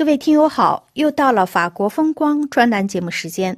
[0.00, 3.54] 各位听友好，又到了法国风光专栏节目时间。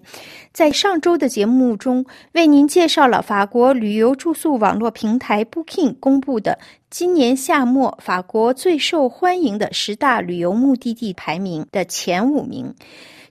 [0.52, 6.58] 在上周的节目中，为您介绍了法国旅游住宿网络平台 Booking 公布的
[6.90, 12.74] 今年夏末法国最受欢迎的十大旅游目的地排名的前五名。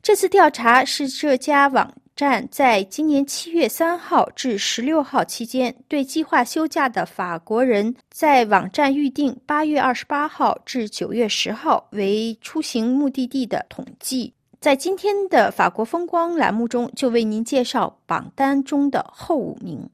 [0.02, 1.94] 这次调查是这家网。
[2.22, 14.32] 站在今年七月三号至十六号期间，对计划休假的法国人在网站预定八月二十八号至九月十号为出行目的地的统计。
[14.60, 19.90] 在今天的法国风光栏目中，就为您介绍榜单中的后五名。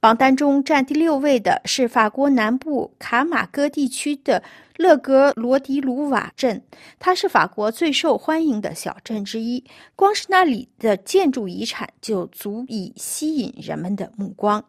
[0.00, 4.42] 榜单中占第六位的是法国南部卡马戈地区的
[4.76, 6.62] 勒格罗迪鲁瓦镇，
[6.98, 9.64] 它是法国最受欢迎的小镇之一。
[9.96, 14.64] 光是那里的建筑遗产就足以吸引人们的目光。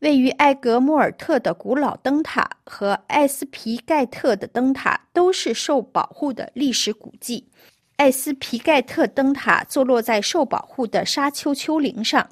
[0.00, 7.48] 位于埃格莫尔特的古老灯塔和艾斯皮盖特的灯塔都是受保护的历史古迹。
[7.96, 12.28] 艾斯皮盖特灯塔坐落在受保护的沙丘丘陵上。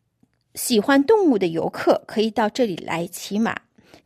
[0.55, 3.57] 喜欢动物的游客可以到这里来骑马。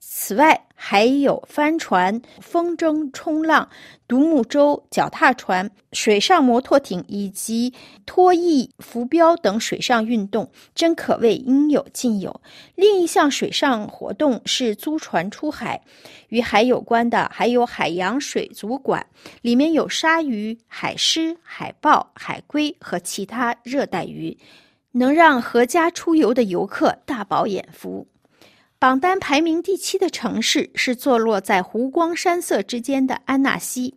[0.00, 3.68] 此外，还有帆船、风筝、冲浪、
[4.06, 7.72] 独木舟、脚踏船、水上摩托艇以及
[8.06, 12.40] 拖曳浮标等水上运动，真可谓应有尽有。
[12.76, 15.82] 另一项水上活动是租船出海，
[16.28, 19.04] 与海有关的还有海洋水族馆，
[19.42, 24.36] 里面有鲨鱼、海狮、海豹、海龟和其他热带鱼。
[24.92, 28.06] 能让阖家出游的游客大饱眼福。
[28.78, 33.94] 榜单排名第七的城市是坐落在湖光山色之间的安纳西。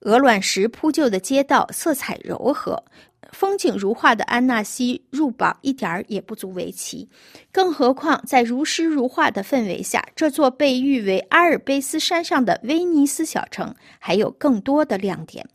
[0.00, 2.84] 鹅卵石铺就的街道，色彩柔和，
[3.32, 7.08] 风景如画的安纳西入榜一点儿也不足为奇。
[7.50, 15.48] 更何况在如诗如画的氛围下，这座被誉为阿尔卑斯山上的威尼斯小城还有更多的亮点，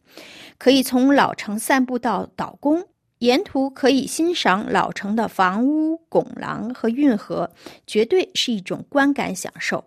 [0.58, 2.86] 可以从老城散步到岛宫。
[3.24, 7.50] 沿途可以欣赏老城的房屋、拱廊和运河，
[7.88, 9.82] 绝对是一种观感享受。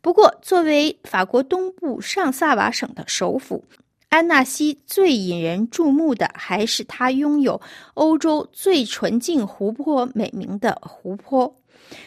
[0.00, 3.62] 不过，作为法国东部上萨瓦省的首府，
[4.08, 7.60] 安纳西最引人注目的还是它拥有
[7.94, 11.56] 欧洲最纯净湖泊美名的湖泊。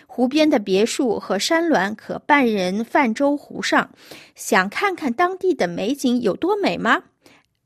[0.06, 3.90] 湖边的别墅和山峦可伴人泛舟湖上，
[4.36, 7.03] 想看看当地的美景有多美吗？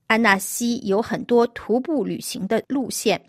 [0.10, 3.22] 安纳西有很多徒步旅行的路线，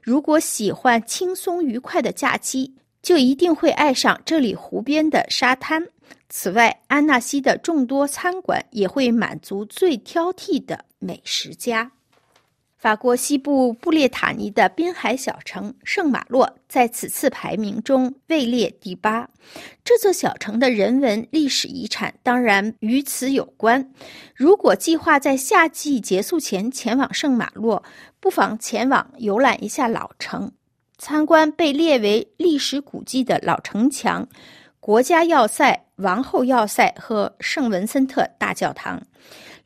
[0.00, 2.72] 如果喜欢轻松愉快的假期，
[3.02, 5.84] 就一定会爱上这里湖边的沙滩。
[6.28, 11.90] 此外，安纳西的众多餐馆也会满足最挑剔的美食家。
[12.78, 19.28] 法国西部布列塔尼的滨海小城圣马洛在此次排名中位列第八。
[19.82, 23.90] 这座小城的人文历史遗产当然与此有关。
[24.32, 27.82] 如果计划在夏季结束前前往圣马洛，
[28.20, 30.52] 不妨前往游览一下老城，
[30.98, 34.28] 参观被列为历史古迹的老城墙、
[34.78, 39.02] 国家要塞、王后要塞和圣文森特大教堂。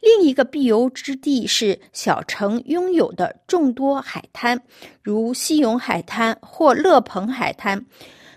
[0.02, 4.60] 另一个必游之地是小城拥有的众多海滩，
[5.00, 7.86] 如西永海滩或勒蓬海滩。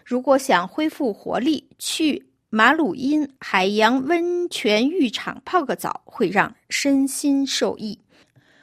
[0.06, 8.00] 如果想恢复活力，去马鲁因海洋温泉浴场泡个澡，会让身心受益。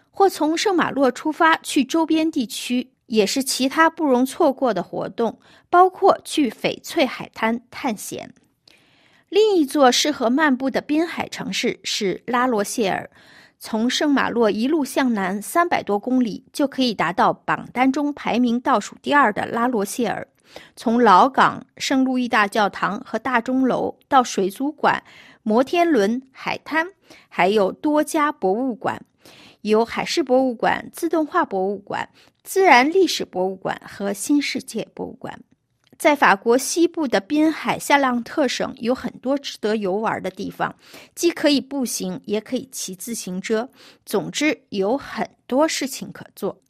[0.08, 8.32] 或从圣马洛出发去周边地区，也是其他不容错过的活动，包括去翡翠海滩探险。
[9.32, 13.08] 另一座适合漫步的滨海城市是拉罗谢尔，
[13.58, 20.28] 从圣马洛一路向南三百多公里，就可以达到榜单中排名倒数第二的拉罗谢尔。
[20.76, 25.02] 从老港、圣路易大教堂和大钟楼到水族馆、
[25.42, 26.88] 摩天轮、海滩，
[27.30, 29.02] 还有多家博物馆，
[29.62, 32.06] 有海事博物馆、自动化博物馆、
[32.44, 35.40] 自然历史博物馆和新世界博物馆。
[35.98, 40.74] 在法国西部的滨海夏朗特省有很多值得游玩的地方，
[41.14, 43.68] 既可以步行，也可以骑自行车。
[44.04, 46.60] 总之，有很多事情可做。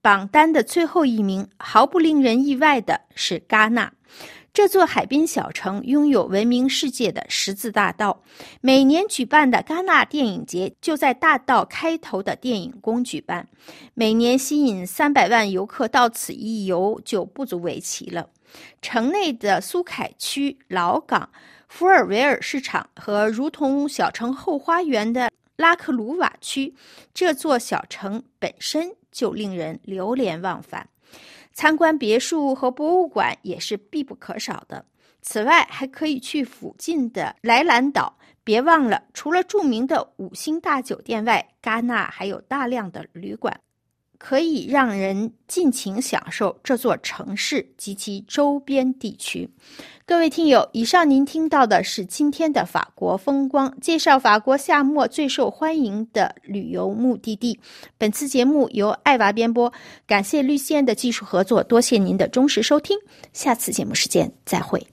[0.00, 3.92] 榜单的最后一名，毫不令人意外的是戛纳。
[4.52, 8.22] 这座海滨小城拥有闻名世界的十字大道，
[8.60, 13.48] 每年举办的戛纳电影节就在大道开头的电影宫举办，
[13.94, 18.28] 每年吸引三百万游客到此一游就不足为奇了。
[18.80, 21.28] 城内的苏凯区、老港、
[21.68, 26.74] 福尔维尔市场和如同小城后花园的拉克鲁瓦区，
[27.14, 30.88] 这座小城本身就令人流连忘返。
[31.52, 34.84] 参观别墅和博物馆也是必不可少的。
[35.20, 43.60] 此外，还可以去附近的莱兰岛，别忘了，除了著名的五星大酒店外，戛纳还有大量的旅馆，
[44.22, 49.50] 可以让人尽情享受这座城市及其周边地区。
[50.06, 57.58] 各位听友，以上您听到的是今天的法国风光介绍，法国夏末最受欢迎的旅游目的地。
[57.98, 59.72] 本次节目由爱娃编播，
[60.06, 62.96] 感谢绿线的技术合作，多谢您的忠实收听，
[63.32, 64.86] 下次节目时间再会。